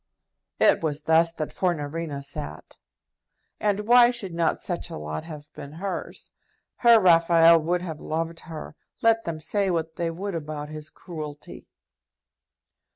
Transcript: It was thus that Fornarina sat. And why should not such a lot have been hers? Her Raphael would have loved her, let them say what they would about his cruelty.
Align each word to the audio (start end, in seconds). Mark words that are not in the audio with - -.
It 0.59 0.81
was 0.81 1.03
thus 1.03 1.31
that 1.33 1.53
Fornarina 1.53 2.23
sat. 2.23 2.79
And 3.59 3.81
why 3.81 4.09
should 4.09 4.33
not 4.33 4.57
such 4.59 4.89
a 4.89 4.97
lot 4.97 5.25
have 5.25 5.53
been 5.53 5.73
hers? 5.73 6.31
Her 6.77 6.99
Raphael 6.99 7.61
would 7.61 7.83
have 7.83 7.99
loved 8.01 8.39
her, 8.39 8.75
let 9.03 9.25
them 9.25 9.39
say 9.39 9.69
what 9.69 9.97
they 9.97 10.09
would 10.09 10.33
about 10.33 10.69
his 10.69 10.89
cruelty. 10.89 11.67